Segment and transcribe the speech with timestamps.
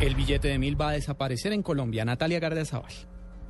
[0.00, 2.04] El billete de mil va a desaparecer en Colombia.
[2.04, 2.92] Natalia Gardiazabal.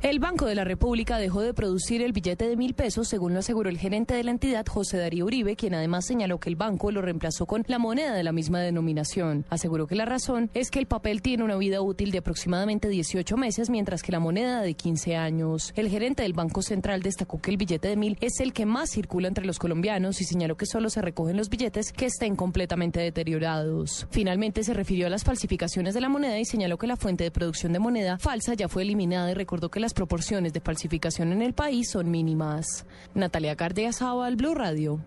[0.00, 3.40] El Banco de la República dejó de producir el billete de mil pesos, según lo
[3.40, 6.92] aseguró el gerente de la entidad, José Darío Uribe, quien además señaló que el banco
[6.92, 9.44] lo reemplazó con la moneda de la misma denominación.
[9.50, 13.36] Aseguró que la razón es que el papel tiene una vida útil de aproximadamente 18
[13.36, 15.72] meses, mientras que la moneda de 15 años.
[15.74, 18.90] El gerente del Banco Central destacó que el billete de mil es el que más
[18.90, 23.00] circula entre los colombianos y señaló que solo se recogen los billetes que estén completamente
[23.00, 24.06] deteriorados.
[24.12, 27.32] Finalmente se refirió a las falsificaciones de la moneda y señaló que la fuente de
[27.32, 31.32] producción de moneda falsa ya fue eliminada y recordó que la las proporciones de falsificación
[31.32, 32.84] en el país son mínimas.
[33.14, 33.88] Natalia Cardia
[34.26, 35.00] al Blue Radio.